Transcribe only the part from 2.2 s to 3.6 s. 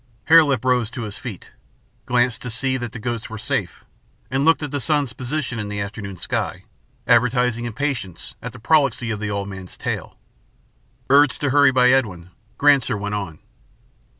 to see that the goats were